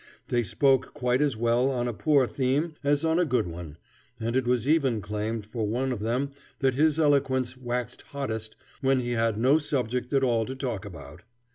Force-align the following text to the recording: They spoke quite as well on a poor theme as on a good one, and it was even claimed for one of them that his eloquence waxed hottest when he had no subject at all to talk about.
They 0.29 0.41
spoke 0.41 0.95
quite 0.95 1.21
as 1.21 1.37
well 1.37 1.69
on 1.69 1.87
a 1.87 1.93
poor 1.93 2.25
theme 2.25 2.73
as 2.83 3.05
on 3.05 3.19
a 3.19 3.23
good 3.23 3.45
one, 3.45 3.77
and 4.19 4.35
it 4.35 4.47
was 4.47 4.67
even 4.67 4.99
claimed 4.99 5.45
for 5.45 5.67
one 5.67 5.91
of 5.91 5.99
them 5.99 6.31
that 6.57 6.73
his 6.73 6.99
eloquence 6.99 7.55
waxed 7.55 8.01
hottest 8.01 8.55
when 8.81 9.01
he 9.01 9.11
had 9.11 9.37
no 9.37 9.59
subject 9.59 10.11
at 10.11 10.23
all 10.23 10.43
to 10.47 10.55
talk 10.55 10.85
about. 10.85 11.23